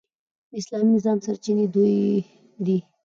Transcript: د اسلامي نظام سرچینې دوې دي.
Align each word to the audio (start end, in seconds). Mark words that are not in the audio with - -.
د 0.49 0.51
اسلامي 0.61 0.89
نظام 0.97 1.17
سرچینې 1.25 1.65
دوې 1.73 1.93
دي. 2.65 2.77